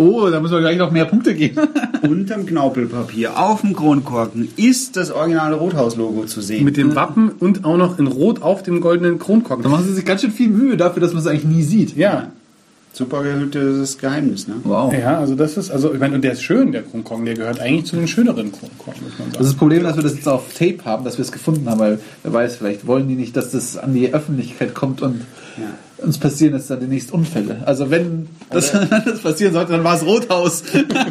Oh, 0.00 0.30
da 0.30 0.40
müssen 0.40 0.54
wir 0.54 0.60
gleich 0.60 0.78
noch 0.78 0.90
mehr 0.90 1.04
Punkte 1.04 1.34
geben. 1.34 1.60
Unterm 2.02 2.46
Knaupelpapier, 2.46 3.38
auf 3.38 3.60
dem 3.60 3.76
Kronkorken, 3.76 4.48
ist 4.56 4.96
das 4.96 5.10
originale 5.10 5.56
Rothaus-Logo 5.56 6.24
zu 6.24 6.40
sehen. 6.40 6.64
Mit 6.64 6.78
dem 6.78 6.94
Wappen 6.94 7.30
und 7.38 7.66
auch 7.66 7.76
noch 7.76 7.98
in 7.98 8.06
Rot 8.06 8.40
auf 8.40 8.62
dem 8.62 8.80
goldenen 8.80 9.18
Kronkorken. 9.18 9.62
Da 9.62 9.68
machen 9.68 9.84
sie 9.84 9.92
sich 9.92 10.06
ganz 10.06 10.22
schön 10.22 10.32
viel 10.32 10.48
Mühe 10.48 10.78
dafür, 10.78 11.02
dass 11.02 11.12
man 11.12 11.20
es 11.20 11.26
eigentlich 11.26 11.44
nie 11.44 11.62
sieht. 11.62 11.96
Ja. 11.96 12.32
Super 12.92 13.22
gehülltes 13.22 13.98
Geheimnis, 13.98 14.48
ne? 14.48 14.54
Wow. 14.64 14.92
Ja, 14.92 15.18
also 15.20 15.36
das 15.36 15.56
ist, 15.56 15.70
also 15.70 15.94
ich 15.94 16.00
meine, 16.00 16.16
und 16.16 16.22
der 16.24 16.32
ist 16.32 16.42
schön, 16.42 16.72
der 16.72 16.82
Kronkorken, 16.82 17.24
der 17.24 17.34
gehört 17.34 17.60
eigentlich 17.60 17.84
zu 17.86 17.94
den 17.96 18.08
schöneren 18.08 18.50
Kronkorken, 18.50 19.04
muss 19.04 19.18
man 19.18 19.28
Das 19.28 19.34
sagen. 19.34 19.44
ist 19.44 19.52
das 19.52 19.54
Problem, 19.58 19.82
dass 19.84 19.96
wir 19.96 20.02
das 20.02 20.14
jetzt 20.16 20.28
auf 20.28 20.52
Tape 20.52 20.78
haben, 20.84 21.04
dass 21.04 21.16
wir 21.16 21.24
es 21.24 21.30
gefunden 21.30 21.68
haben, 21.70 21.78
weil 21.78 22.00
wer 22.24 22.32
weiß, 22.32 22.56
vielleicht 22.56 22.86
wollen 22.88 23.06
die 23.08 23.14
nicht, 23.14 23.36
dass 23.36 23.52
das 23.52 23.76
an 23.76 23.94
die 23.94 24.12
Öffentlichkeit 24.12 24.74
kommt 24.74 25.02
und 25.02 25.20
uns 25.98 26.18
passieren 26.18 26.54
jetzt 26.54 26.68
dann 26.70 26.80
demnächst 26.80 27.12
Unfälle. 27.12 27.58
Also 27.64 27.90
wenn 27.90 28.28
das, 28.50 28.72
das 29.04 29.20
passieren 29.20 29.52
sollte, 29.52 29.72
dann 29.72 29.84
war 29.84 29.94
es 29.94 30.04
Rothaus. 30.04 30.64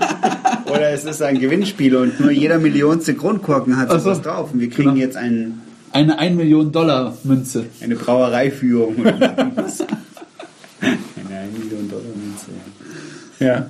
Oder 0.69 0.89
es 0.91 1.05
ist 1.05 1.21
ein 1.21 1.39
Gewinnspiel 1.39 1.95
und 1.95 2.19
nur 2.19 2.31
jeder 2.31 2.59
Millionste 2.59 3.13
Grundkorken 3.13 3.77
hat 3.77 3.89
sowas 3.91 4.21
drauf. 4.21 4.49
Und 4.53 4.59
wir 4.59 4.69
kriegen 4.69 4.89
Genau. 4.89 5.01
jetzt 5.01 5.15
ein, 5.15 5.61
Eine 5.93 6.19
1 6.19 6.35
Million 6.35 6.71
Dollar 6.71 7.15
Münze. 7.23 7.65
eine 7.81 7.95
Brauereiführung. 7.95 8.95
oder 11.39 11.47
irgendwas. 11.47 11.47
eine 11.47 11.49
1 11.49 11.57
Million 11.57 11.89
Dollar 11.89 12.03
Münze. 12.15 12.47
Ja. 13.39 13.69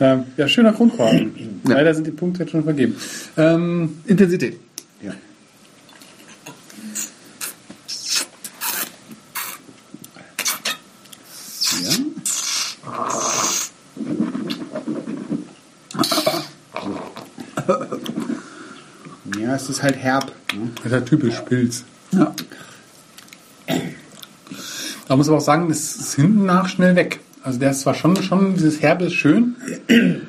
ähm, 0.00 0.24
ja, 0.36 0.48
schöner 0.48 0.72
Kronkorken. 0.72 1.60
Leider 1.64 1.94
sind 1.94 2.06
die 2.06 2.10
Punkte 2.10 2.42
jetzt 2.42 2.50
schon 2.50 2.64
vergeben. 2.64 2.96
Ähm, 3.36 4.00
Intensität. 4.06 4.58
Ja. 5.02 5.12
Ja. 11.82 11.90
Ja, 19.40 19.56
es 19.56 19.68
ist 19.68 19.82
halt 19.82 19.96
herb. 19.96 20.32
Ne? 20.54 20.70
das 20.76 20.86
ist 20.86 20.92
ja 20.92 21.00
typisch 21.00 21.40
Pilz. 21.40 21.84
Ja. 22.12 22.34
Da 25.12 25.16
muss 25.16 25.28
aber 25.28 25.36
auch 25.36 25.42
sagen, 25.42 25.68
das 25.68 25.96
ist 25.96 26.14
hinten 26.14 26.46
nach 26.46 26.70
schnell 26.70 26.96
weg. 26.96 27.20
Also 27.42 27.58
der 27.58 27.72
ist 27.72 27.80
zwar 27.80 27.92
schon, 27.92 28.16
schon 28.22 28.54
dieses 28.54 28.80
Herbe 28.80 29.04
ist 29.04 29.12
schön, 29.12 29.56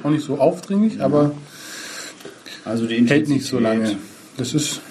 auch 0.03 0.09
nicht 0.09 0.25
so 0.25 0.39
aufdringlich, 0.39 0.99
aber 1.01 1.31
Also 2.65 2.85
die 2.85 3.07
hält 3.07 3.29
nicht 3.29 3.45
so 3.45 3.59
lange. 3.59 3.95
Das 4.35 4.53
ist, 4.53 4.81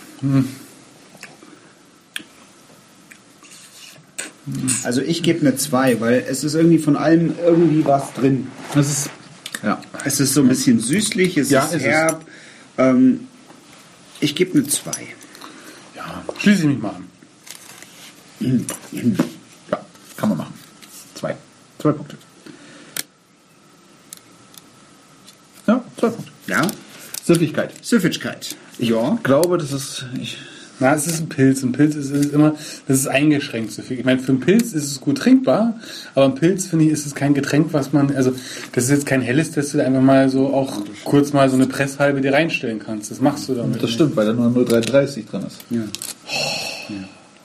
Also 4.82 5.02
ich 5.02 5.22
gebe 5.22 5.40
eine 5.46 5.56
2, 5.56 6.00
weil 6.00 6.24
es 6.26 6.42
ist 6.42 6.54
irgendwie 6.54 6.78
von 6.78 6.96
allem 6.96 7.34
irgendwie 7.44 7.84
was 7.84 8.14
drin. 8.14 8.46
Das 8.74 8.88
ist. 8.88 9.10
Ja. 9.62 9.78
Es 10.06 10.20
ist 10.20 10.32
so 10.32 10.40
ein 10.40 10.48
bisschen 10.48 10.80
süßlich, 10.80 11.36
es 11.36 11.50
Ja, 11.50 11.64
ist 11.66 11.74
ist 11.74 11.82
es. 11.82 11.82
herb. 11.82 12.24
Ähm, 12.78 13.28
ich 14.20 14.34
gebe 14.34 14.54
eine 14.58 14.66
2. 14.66 14.90
ja, 15.96 16.24
schließe 16.38 16.62
ich 16.62 16.68
mich 16.68 16.78
mal 16.80 16.94
an. 18.40 18.66
Ja, 20.22 20.28
kann 20.28 20.28
man 20.28 20.38
machen. 20.38 20.54
Zwei. 21.14 21.36
Zwei 21.78 21.92
Punkte. 21.92 22.16
Ja, 25.66 25.84
zwei 25.98 26.08
Punkte. 26.08 26.32
Ja? 26.46 26.62
Süffigkeit. 27.24 27.72
Süffigkeit. 27.82 28.56
Ja. 28.78 29.14
Ich 29.16 29.22
glaube, 29.22 29.58
das 29.58 29.72
ist. 29.72 30.06
Ich, 30.20 30.38
Na, 30.78 30.94
es 30.94 31.06
ist 31.06 31.20
ein 31.20 31.28
Pilz. 31.28 31.62
Ein 31.62 31.72
Pilz 31.72 31.94
ist, 31.96 32.10
ist 32.10 32.32
immer, 32.32 32.54
das 32.88 32.98
ist 32.98 33.06
eingeschränkt 33.06 33.72
so 33.72 33.82
viel. 33.82 33.98
Ich 33.98 34.04
meine, 34.04 34.20
für 34.20 34.32
einen 34.32 34.40
Pilz 34.40 34.72
ist 34.72 34.84
es 34.84 35.00
gut 35.00 35.18
trinkbar, 35.18 35.78
aber 36.14 36.26
ein 36.26 36.34
Pilz, 36.34 36.66
finde 36.66 36.86
ich, 36.86 36.92
ist 36.92 37.06
es 37.06 37.14
kein 37.14 37.34
Getränk, 37.34 37.72
was 37.72 37.92
man, 37.92 38.14
also, 38.14 38.32
das 38.72 38.84
ist 38.84 38.90
jetzt 38.90 39.06
kein 39.06 39.20
helles, 39.20 39.52
dass 39.52 39.70
du 39.70 39.78
da 39.78 39.84
einfach 39.84 40.00
mal 40.00 40.28
so 40.28 40.52
auch 40.54 40.82
kurz 41.04 41.32
mal 41.32 41.48
so 41.48 41.56
eine 41.56 41.66
Presshalbe 41.66 42.20
dir 42.20 42.32
reinstellen 42.32 42.78
kannst. 42.78 43.10
Das 43.10 43.20
machst 43.20 43.48
du 43.48 43.54
damit. 43.54 43.82
das 43.82 43.90
stimmt, 43.90 44.16
weil 44.16 44.26
da 44.26 44.32
nur 44.32 44.50
0,330 44.50 45.26
drin 45.26 45.42
ist. 45.46 45.58
ja. 45.70 45.82
ja. 46.88 46.96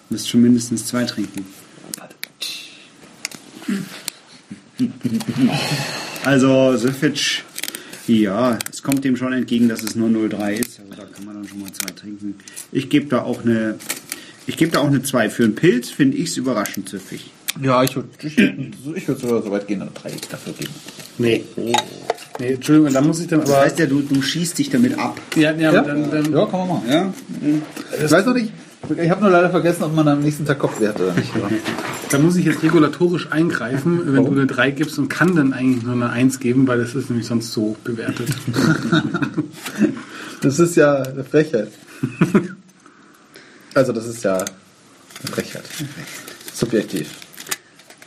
Müsst 0.10 0.30
schon 0.30 0.42
mindestens 0.42 0.86
zwei 0.86 1.04
trinken. 1.04 1.46
Also 6.26 6.76
Süffig, 6.78 7.44
ja, 8.08 8.58
es 8.72 8.84
kommt 8.84 9.04
dem 9.06 9.16
schon 9.18 9.34
entgegen, 9.34 9.70
dass 9.70 9.84
es 9.84 9.96
nur 9.96 10.10
0,3 10.10 10.54
ist. 10.54 10.80
Also 10.80 10.94
da 10.96 11.06
kann 11.06 11.26
man 11.26 11.36
dann 11.36 11.48
schon 11.48 11.60
mal 11.60 11.72
zwei 11.72 11.92
trinken. 11.92 12.36
Ich 12.72 12.90
gebe 12.90 13.08
da 13.08 13.22
auch 13.22 13.44
eine, 13.44 13.76
ich 14.46 14.58
gebe 14.58 14.72
da 14.72 14.80
auch 14.80 14.88
eine 14.88 15.02
2. 15.04 15.30
Für 15.30 15.44
einen 15.44 15.56
Pilz 15.56 15.90
finde 15.90 16.18
ich 16.18 16.30
es 16.30 16.38
überraschend 16.38 16.90
süffig. 16.90 17.32
Ja, 17.62 17.84
ich 17.84 17.96
würde 17.96 18.10
ich, 18.24 18.38
ich 18.38 19.08
würd 19.08 19.20
sogar 19.20 19.42
so 19.42 19.52
weit 19.52 19.68
gehen, 19.68 19.82
eine 19.82 19.92
3 19.92 20.12
dafür 20.30 20.54
geben. 20.54 20.74
Nee. 21.18 21.44
Nee, 22.40 22.54
Entschuldigung, 22.54 22.94
da 22.94 23.02
muss 23.02 23.20
ich 23.20 23.28
dann 23.28 23.42
Das 23.42 23.50
aber. 23.50 23.62
heißt 23.62 23.80
ja, 23.80 23.88
du, 23.88 24.02
du 24.02 24.22
schießt 24.22 24.60
dich 24.60 24.70
damit 24.70 25.00
ab. 25.00 25.20
ja, 25.36 25.52
ja, 25.54 25.74
Ja, 25.74 25.82
Dann, 25.82 26.12
dann, 26.12 26.32
ja 26.32 26.46
kann 26.46 26.60
man 26.60 26.68
machen. 26.68 26.84
Ja? 26.88 27.14
Ich 28.06 28.12
weiß 28.12 28.26
noch 28.28 28.36
nicht, 28.36 28.52
ich 28.96 29.10
habe 29.10 29.22
nur 29.22 29.29
leider 29.29 29.50
vergessen, 29.50 29.84
ob 29.84 29.94
man 29.94 30.08
am 30.08 30.22
nächsten 30.22 30.46
Tag 30.46 30.60
Kopfweh 30.60 30.88
hat 30.88 31.00
oder 31.00 31.13
nicht. 31.13 31.32
Da 32.10 32.20
muss 32.20 32.36
ich 32.38 32.46
jetzt 32.46 32.63
regulatorisch 32.63 33.32
eingreifen, 33.32 34.01
wenn 34.06 34.17
Warum? 34.17 34.36
du 34.36 34.41
eine 34.41 34.48
3 34.48 34.72
gibst 34.72 34.98
und 34.98 35.10
kann 35.10 35.36
dann 35.36 35.53
eigentlich 35.53 35.84
nur 35.84 35.94
eine 35.94 36.10
1 36.10 36.39
geben, 36.39 36.67
weil 36.67 36.79
das 36.79 36.96
ist 36.96 37.10
nämlich 37.10 37.27
sonst 37.27 37.51
so 37.51 37.62
hoch 37.62 37.77
bewertet. 37.79 38.29
Das 40.41 40.60
ist 40.60 40.75
ja 40.75 41.01
eine 41.01 41.24
Frechheit. 41.24 41.70
Also 43.74 43.91
das 43.91 44.06
ist 44.06 44.24
ja 44.24 44.36
eine 44.38 45.32
Frechheit. 45.32 45.63
Subjektiv. 46.53 47.10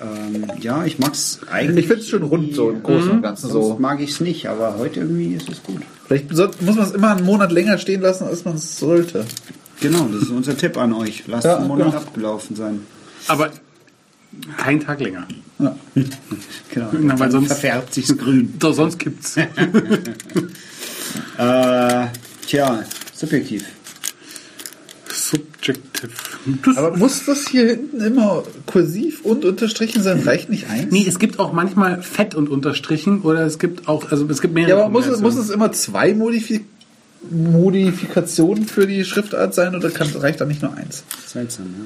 Ähm, 0.00 0.46
ja, 0.60 0.84
ich 0.84 0.98
mag's 0.98 1.40
eigentlich. 1.50 1.80
Ich 1.80 1.86
finde 1.88 2.02
es 2.02 2.08
schon 2.08 2.22
rund 2.22 2.54
so 2.54 2.70
im 2.70 2.82
Großen 2.82 3.10
und 3.10 3.22
Ganzen 3.22 3.50
Sonst 3.50 3.66
so. 3.66 3.78
mag 3.78 4.00
ich 4.00 4.10
es 4.10 4.20
nicht, 4.20 4.48
aber 4.48 4.78
heute 4.78 5.00
irgendwie 5.00 5.34
ist 5.34 5.48
es 5.48 5.62
gut. 5.62 5.82
Vielleicht 6.06 6.32
muss 6.62 6.76
man 6.76 6.86
es 6.86 6.92
immer 6.92 7.10
einen 7.10 7.26
Monat 7.26 7.52
länger 7.52 7.78
stehen 7.78 8.00
lassen, 8.00 8.24
als 8.24 8.44
man 8.44 8.54
es 8.54 8.78
sollte. 8.78 9.26
Genau, 9.80 10.08
das 10.12 10.22
ist 10.22 10.30
unser 10.30 10.56
Tipp 10.56 10.76
an 10.76 10.92
euch. 10.92 11.24
Lasst 11.26 11.44
Ja, 11.46 11.56
einen 11.56 11.68
Monat 11.68 11.88
genau. 11.88 11.98
abgelaufen 11.98 12.56
sein. 12.56 12.80
Aber 13.28 13.50
kein 14.56 14.80
Tag 14.80 15.00
länger. 15.00 15.26
Ja. 15.58 15.76
Genau, 16.72 16.88
Na, 17.00 17.18
weil 17.18 17.30
sonst- 17.32 17.48
verfärbt 17.48 17.92
sich's 17.94 18.16
grün. 18.16 18.54
Doch, 18.58 18.72
sonst 18.74 18.98
kippt's. 18.98 19.36
Äh, 21.38 22.06
tja, 22.46 22.84
subjektiv. 23.14 23.64
Subjective. 25.10 26.10
Das 26.64 26.76
Aber 26.76 26.96
muss 26.96 27.24
das 27.24 27.48
hier 27.48 27.66
hinten 27.66 28.00
immer 28.00 28.42
kursiv 28.66 29.22
und 29.24 29.44
unterstrichen 29.44 30.02
sein? 30.02 30.20
Reicht 30.20 30.48
nicht 30.50 30.68
eins? 30.70 30.92
Nee, 30.92 31.04
es 31.08 31.18
gibt 31.18 31.38
auch 31.38 31.52
manchmal 31.52 32.02
Fett 32.02 32.34
und 32.34 32.48
Unterstrichen 32.48 33.22
oder 33.22 33.44
es 33.44 33.58
gibt 33.58 33.88
auch, 33.88 34.10
also 34.12 34.26
es 34.28 34.40
gibt 34.40 34.54
mehrere. 34.54 34.70
Ja, 34.78 34.84
aber 34.84 34.90
muss 34.92 35.06
es, 35.06 35.20
muss 35.20 35.36
es 35.36 35.50
immer 35.50 35.72
zwei 35.72 36.14
Modifi 36.14 36.64
Modifikationen 37.28 38.64
für 38.66 38.86
die 38.86 39.04
Schriftart 39.04 39.54
sein 39.54 39.74
oder 39.74 39.90
kann, 39.90 40.08
reicht 40.16 40.40
da 40.40 40.44
nicht 40.46 40.62
nur 40.62 40.74
eins? 40.74 41.04
Seltsam, 41.26 41.66
ja. 41.78 41.84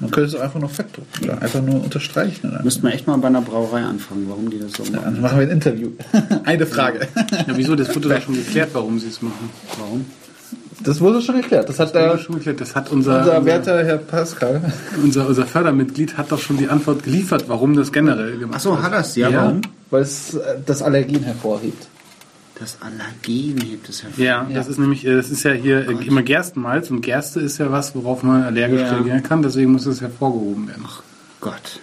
Man 0.00 0.10
könnte 0.10 0.28
es 0.30 0.34
auch 0.34 0.40
einfach 0.40 0.58
nur 0.58 0.68
fett 0.68 0.86
drucken 0.96 1.24
oder 1.24 1.40
einfach 1.40 1.62
nur 1.62 1.82
unterstreichen. 1.84 2.50
Oder? 2.50 2.62
Müssten 2.64 2.82
wir 2.82 2.92
echt 2.92 3.06
mal 3.06 3.16
bei 3.18 3.28
einer 3.28 3.40
Brauerei 3.40 3.82
anfangen, 3.82 4.26
warum 4.28 4.50
die 4.50 4.58
das 4.58 4.72
so 4.72 4.82
machen. 4.82 5.04
Dann 5.04 5.20
machen 5.20 5.38
wir 5.38 5.46
ein 5.46 5.52
Interview. 5.52 5.90
Eine 6.44 6.66
Frage. 6.66 7.06
Ja, 7.46 7.56
wieso? 7.56 7.76
Das 7.76 7.94
wurde 7.94 8.08
doch 8.08 8.20
schon 8.20 8.34
geklärt, 8.34 8.70
warum 8.72 8.98
sie 8.98 9.06
es 9.08 9.22
machen. 9.22 9.50
Warum? 9.78 10.04
Das 10.82 11.00
wurde 11.00 11.22
schon 11.22 11.36
erklärt. 11.36 11.68
Das 11.68 11.78
hat 11.78 11.94
Ja, 11.94 12.08
der, 12.08 12.18
schon 12.18 12.34
geklärt. 12.34 12.60
Das 12.60 12.74
hat 12.74 12.90
unser, 12.90 13.20
unser 13.20 13.44
werter 13.44 13.84
Herr 13.84 13.98
Pascal. 13.98 14.60
unser, 15.02 15.28
unser 15.28 15.46
Fördermitglied 15.46 16.16
hat 16.18 16.32
doch 16.32 16.40
schon 16.40 16.56
die 16.56 16.68
Antwort 16.68 17.04
geliefert, 17.04 17.44
warum 17.46 17.76
das 17.76 17.92
generell 17.92 18.36
gemacht 18.36 18.56
Achso, 18.56 18.82
hat 18.82 18.92
das? 18.92 19.14
Ja, 19.14 19.28
Ja. 19.30 19.42
warum? 19.44 19.60
Weil 19.90 20.02
es 20.02 20.34
äh, 20.34 20.56
das 20.66 20.82
Allergien 20.82 21.22
hervorhebt. 21.22 21.86
Das 22.58 22.78
Allergen 22.80 23.60
hebt 23.60 23.88
es 23.88 24.02
hervor. 24.04 24.24
Ja, 24.24 24.46
das 24.52 24.68
ist 24.68 24.78
nämlich, 24.78 25.04
äh, 25.04 25.16
das 25.16 25.30
ist 25.30 25.42
ja 25.42 25.50
hier 25.52 25.88
äh, 25.88 26.06
immer 26.06 26.22
Gerstenmalz 26.22 26.90
und 26.90 27.00
Gerste 27.00 27.40
ist 27.40 27.58
ja 27.58 27.70
was, 27.72 27.94
worauf 27.96 28.22
man 28.22 28.44
allergisch 28.44 28.80
Ja. 28.80 28.92
reagieren 28.94 29.22
kann, 29.24 29.42
deswegen 29.42 29.72
muss 29.72 29.86
es 29.86 30.00
hervorgehoben 30.00 30.68
werden. 30.68 30.84
Gott. 31.40 31.80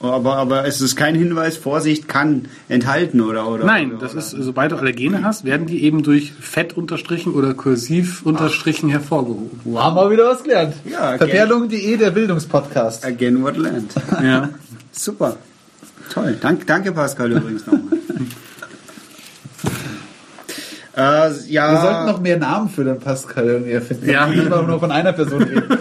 Aber, 0.00 0.36
aber 0.36 0.66
es 0.66 0.80
ist 0.80 0.96
kein 0.96 1.14
Hinweis, 1.14 1.56
Vorsicht 1.56 2.08
kann 2.08 2.46
enthalten, 2.68 3.20
oder? 3.20 3.48
oder 3.48 3.64
Nein, 3.64 3.92
oder, 3.92 4.00
das 4.00 4.10
oder. 4.12 4.18
ist, 4.20 4.30
sobald 4.30 4.72
du 4.72 4.76
Allergene 4.76 5.22
hast, 5.24 5.44
werden 5.44 5.66
die 5.66 5.84
eben 5.84 6.02
durch 6.02 6.32
Fett 6.32 6.76
unterstrichen 6.76 7.32
oder 7.32 7.54
kursiv 7.54 8.22
unterstrichen 8.26 8.90
hervorgehoben. 8.90 9.78
Haben 9.78 9.94
wir 9.96 10.10
wieder 10.10 10.26
was 10.28 10.42
gelernt. 10.42 10.74
Ja, 10.84 11.16
Verperlung.de, 11.16 11.96
der 11.96 12.10
Bildungspodcast. 12.10 13.04
Again 13.04 13.42
what 13.44 13.56
land. 13.56 13.94
Ja. 14.22 14.50
Super. 14.92 15.36
Toll. 16.12 16.36
Dank, 16.40 16.66
danke, 16.66 16.90
Pascal, 16.92 17.30
übrigens 17.32 17.64
nochmal. 17.64 17.81
Äh, 20.96 21.30
ja. 21.48 21.72
Wir 21.72 21.80
sollten 21.80 22.06
noch 22.06 22.20
mehr 22.20 22.38
Namen 22.38 22.68
für 22.68 22.84
den 22.84 22.98
Pascal 22.98 23.46
irgendwie 23.46 23.72
erfinden. 23.72 24.08
Ja. 24.10 24.26
Nicht 24.26 24.44
immer 24.44 24.62
nur 24.62 24.80
von 24.80 24.90
einer 24.90 25.12
Person 25.12 25.42
reden. 25.42 25.78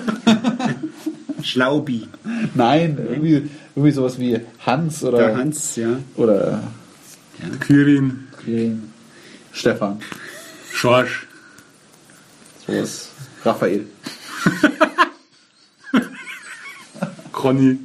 Schlaubi. 1.43 2.07
Nein, 2.53 2.97
irgendwie, 3.09 3.49
irgendwie 3.75 3.91
sowas 3.91 4.19
wie 4.19 4.39
Hans 4.65 5.03
oder, 5.03 5.17
Der 5.17 5.37
Hans, 5.37 5.75
ja. 5.75 5.97
oder 6.15 6.61
Quirin, 7.59 8.27
Quirin, 8.43 8.83
Stefan, 9.51 9.99
Schorsch. 10.71 11.27
sowas. 12.67 13.09
Raphael. 13.43 13.85
Conny. 17.31 17.79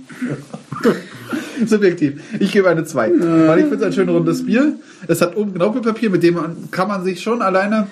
Subjektiv. 1.64 2.20
Ich 2.38 2.52
gebe 2.52 2.68
eine 2.68 2.84
2. 2.84 3.12
Weil 3.48 3.58
ich 3.60 3.64
finde 3.64 3.76
es 3.76 3.82
ein 3.84 3.92
schön 3.94 4.08
rundes 4.10 4.44
Bier. 4.44 4.74
Es 5.08 5.20
hat 5.20 5.36
oben 5.36 5.54
Knaupelpapier, 5.54 6.10
mit 6.10 6.22
dem 6.22 6.34
man, 6.34 6.70
kann 6.70 6.88
man 6.88 7.04
sich 7.04 7.20
schon 7.22 7.42
alleine 7.42 7.86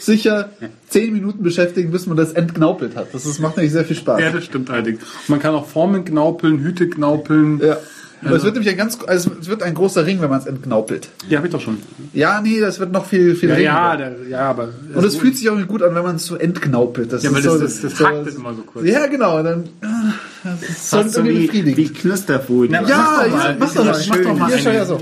sicher 0.00 0.50
10 0.90 1.12
Minuten 1.12 1.42
beschäftigen, 1.42 1.90
bis 1.90 2.06
man 2.06 2.16
das 2.16 2.32
entknaupelt 2.32 2.94
hat. 2.96 3.08
Das 3.14 3.24
ist, 3.26 3.40
macht 3.40 3.56
nämlich 3.56 3.72
sehr 3.72 3.84
viel 3.84 3.96
Spaß. 3.96 4.20
Ja, 4.20 4.30
das 4.30 4.44
stimmt 4.44 4.70
allerdings. 4.70 5.00
Man 5.28 5.40
kann 5.40 5.54
auch 5.54 5.66
Formen 5.66 6.04
knaupeln, 6.04 6.58
Hüte 6.60 6.88
knaupeln. 6.88 7.60
Ja. 7.60 7.78
Aber 8.26 8.36
es 8.36 8.44
wird 8.44 8.54
nämlich 8.54 8.70
ein 8.70 8.78
ganz, 8.78 8.98
also 9.06 9.32
es 9.38 9.48
wird 9.48 9.62
ein 9.62 9.74
großer 9.74 10.06
Ring, 10.06 10.22
wenn 10.22 10.30
man 10.30 10.38
es 10.40 10.46
entknaupelt. 10.46 11.08
Die 11.30 11.36
habe 11.36 11.46
ich 11.46 11.52
doch 11.52 11.60
schon. 11.60 11.78
Ja, 12.14 12.40
nee, 12.40 12.58
das 12.58 12.80
wird 12.80 12.90
noch 12.90 13.04
viel, 13.04 13.34
viel 13.34 13.50
Ja, 13.50 13.58
ja, 13.58 13.96
der, 13.96 14.12
ja, 14.30 14.40
aber. 14.48 14.70
Und 14.94 15.04
es 15.04 15.16
fühlt 15.16 15.36
sich 15.36 15.50
auch 15.50 15.56
nicht 15.56 15.68
gut 15.68 15.82
an, 15.82 15.94
wenn 15.94 16.02
man 16.04 16.16
es 16.16 16.24
so 16.24 16.36
entknaupelt. 16.36 17.12
Das 17.12 17.22
Ja, 17.22 17.28
ist 17.30 17.36
weil 17.36 17.42
so, 17.42 17.58
das- 17.58 17.80
das- 17.82 17.92
das 17.98 18.00
hakt 18.06 18.26
dann 18.26 18.34
immer 18.36 18.54
so 18.54 18.62
kurz. 18.62 18.86
Ja, 18.86 19.06
genau. 19.08 19.42
Dann, 19.42 19.64
ah, 19.82 20.12
das 20.42 21.06
ist 21.06 21.14
so, 21.14 21.24
wie, 21.24 21.46
befriedigend. 21.46 21.76
wie 21.76 21.88
Knusterfood. 21.92 22.70
Na, 22.70 22.82
ja, 22.82 22.96
Mach 22.96 23.16
doch 23.18 23.26
ja, 23.26 23.36
mal. 23.36 23.56
mach 23.58 23.74
doch 23.74 24.38
mal. 24.38 24.48
Hier, 24.48 24.58
schau 24.58 24.70
her 24.70 24.86
so. 24.86 25.00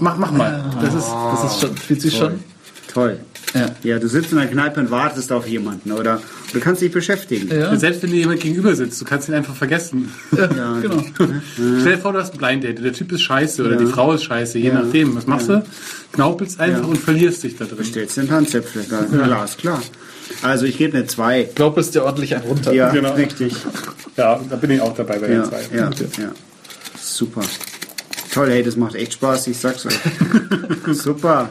Mach, 0.00 0.16
mach 0.18 0.30
mal. 0.32 0.64
Das 0.80 0.94
ist, 0.94 1.06
das 1.08 1.52
ist 1.52 1.60
schon, 1.60 1.76
fühlt 1.76 2.00
sich 2.02 2.16
schon. 2.16 2.40
Toll. 2.92 3.18
Ja. 3.54 3.66
Ja, 3.82 3.98
du 3.98 4.08
sitzt 4.08 4.32
in 4.32 4.38
der 4.38 4.46
Kneipe 4.46 4.78
und 4.80 4.90
wartest 4.90 5.32
auf 5.32 5.46
jemanden, 5.46 5.92
oder? 5.92 6.20
Du 6.52 6.60
kannst 6.60 6.82
dich 6.82 6.92
beschäftigen. 6.92 7.48
Ja, 7.54 7.74
Selbst 7.76 8.02
wenn 8.02 8.10
dir 8.10 8.16
jemand 8.18 8.40
gegenüber 8.40 8.74
sitzt, 8.74 9.00
du 9.00 9.04
kannst 9.06 9.28
ihn 9.28 9.34
einfach 9.34 9.54
vergessen. 9.54 10.10
ja, 10.36 10.46
genau. 10.82 11.02
Stell 11.80 11.96
dir 11.96 11.98
vor, 11.98 12.12
du 12.12 12.18
hast 12.18 12.32
ein 12.34 12.38
Blind 12.38 12.64
Date. 12.64 12.82
Der 12.84 12.92
Typ 12.92 13.10
ist 13.12 13.22
scheiße 13.22 13.64
oder 13.64 13.76
die 13.76 13.86
Frau 13.86 14.12
ist 14.12 14.24
scheiße, 14.24 14.58
je 14.58 14.70
nachdem. 14.72 15.14
Was 15.16 15.26
machst 15.26 15.48
du? 15.48 15.62
Knaupelst 16.12 16.60
einfach 16.60 16.86
und 16.86 16.98
verlierst 16.98 17.42
dich 17.42 17.56
da 17.56 17.64
drin. 17.64 17.84
Stellst 17.84 18.16
den 18.18 18.28
Tanzäpfel. 18.28 18.84
Ja. 18.90 19.02
Klar, 19.04 19.44
ist 19.44 19.58
klar. 19.58 19.82
Also 20.42 20.66
ich 20.66 20.76
gebe 20.76 20.96
eine 20.96 21.06
2. 21.06 21.42
Ich 21.42 21.54
glaube, 21.54 21.80
es 21.80 21.90
dir 21.90 22.04
ordentlich 22.04 22.34
ein 22.34 22.42
runter. 22.42 22.72
Ja, 22.72 22.90
Genau. 22.90 23.14
richtig. 23.14 23.54
Ja, 24.16 24.38
da 24.48 24.56
bin 24.56 24.70
ich 24.72 24.80
auch 24.82 24.94
dabei 24.94 25.18
bei 25.18 25.30
Ja, 25.32 25.42
den 25.42 25.48
zwei. 25.48 25.60
ja, 25.76 25.90
ja. 26.18 26.30
Super. 27.00 27.40
Toll, 28.38 28.50
hey, 28.50 28.62
das 28.62 28.76
macht 28.76 28.94
echt 28.94 29.14
Spaß, 29.14 29.48
ich 29.48 29.58
sag's 29.58 29.84
euch. 29.84 29.98
Super. 30.96 31.48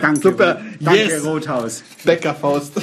Danke. 0.00 0.20
Super. 0.30 0.60
Danke, 0.80 0.98
Yes. 1.04 1.24
Rothaus. 1.24 1.84
Bäckerfaust. 2.02 2.72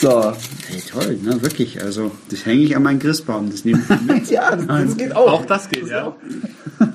so. 0.00 0.32
Hey, 0.68 0.80
toll, 0.88 1.18
ne, 1.24 1.42
wirklich. 1.42 1.82
Also, 1.82 2.12
das 2.30 2.46
hänge 2.46 2.62
ich 2.62 2.76
an 2.76 2.84
meinen 2.84 3.00
Christbaum. 3.00 3.50
Das 3.50 3.64
nehme 3.64 3.82
ich 3.82 3.88
mit. 4.06 4.30
Ja, 4.30 4.54
das 4.54 4.96
geht 4.96 5.16
auch. 5.16 5.32
Auch 5.32 5.44
das 5.46 5.68
geht, 5.68 5.88
ja. 5.88 6.14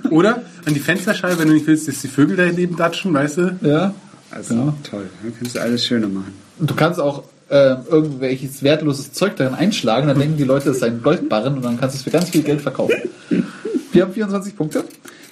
Oder 0.10 0.44
an 0.66 0.74
die 0.74 0.80
Fensterscheibe, 0.80 1.40
wenn 1.40 1.50
du 1.50 1.56
nicht 1.56 1.68
willst, 1.68 1.90
dass 1.90 2.00
die 2.00 2.08
Vögel 2.08 2.38
daneben 2.38 2.78
datschen, 2.78 3.14
weißt 3.14 3.38
du? 3.40 3.58
Ja. 3.62 3.94
Also, 4.32 4.54
Ja. 4.54 4.74
toll. 4.90 5.10
Dann 5.22 5.34
kannst 5.38 5.56
du 5.56 5.60
alles 5.62 5.86
schöner 5.86 6.08
machen. 6.08 6.34
Und 6.60 6.70
du 6.70 6.76
kannst 6.76 7.02
auch 7.02 7.24
ähm, 7.50 7.78
irgendwelches 7.90 8.64
wertloses 8.64 9.14
Zeug 9.14 9.36
darin 9.36 9.54
einschlagen, 9.54 10.08
dann 10.08 10.20
denken 10.20 10.38
die 10.38 10.44
Leute, 10.44 10.72
es 10.72 10.80
sei 10.80 10.88
ein 10.88 11.02
Goldbarren 11.04 11.56
und 11.56 11.64
dann 11.66 11.80
kannst 11.80 11.96
du 11.96 11.98
es 11.98 12.04
für 12.04 12.12
ganz 12.12 12.30
viel 12.30 12.44
Geld 12.44 12.62
verkaufen. 12.62 12.96
Wir 13.92 14.04
haben 14.04 14.14
24 14.14 14.56
Punkte. 14.56 14.84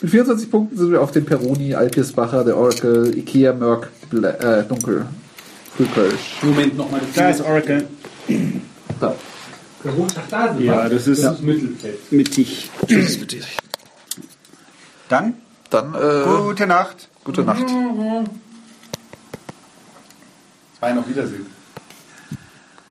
Mit 0.02 0.12
24 0.12 0.50
Punkten 0.50 0.78
sind 0.78 0.92
wir 0.92 1.02
auf 1.02 1.12
dem 1.12 1.26
Peroni, 1.26 1.76
Alpirsbacher, 1.76 2.44
der 2.44 2.58
Oracle, 2.58 3.16
Ikea, 3.18 3.54
Merck, 3.54 3.90
Bla 4.10 4.30
äh, 4.32 4.64
Dunkel, 4.64 5.06
Frühkölsch. 5.78 6.40
Moment, 6.42 6.78
nochmal. 6.78 7.02
Da 7.16 7.30
ist 7.30 7.42
Oracle. 7.42 7.86
Da. 9.00 9.16
Ja, 10.60 10.88
das 10.90 11.08
ist 11.08 11.24
das 11.24 11.42
Mittelfeld. 11.42 12.12
mittig. 12.12 12.70
Dann, 15.10 15.34
Dann 15.72 15.96
äh, 15.96 16.24
gute 16.46 16.68
Nacht. 16.68 17.10
gute 17.24 17.44
Nacht. 17.44 17.66
Zwei 20.80 20.94
noch 20.94 21.08
Wiedersehen. 21.08 21.46